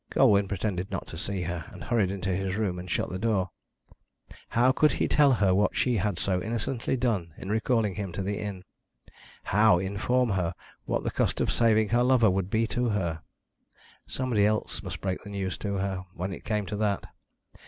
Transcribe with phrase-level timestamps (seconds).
[0.09, 3.51] Colwyn pretended not to see her, and hurried into his room and shut the door.
[4.49, 8.23] How could he tell her what she had so innocently done in recalling him to
[8.23, 8.63] the inn?
[9.43, 13.21] How inform her what the cost of saving her lover would be to her?
[14.07, 17.03] Somebody else must break the news to her, when it came to that.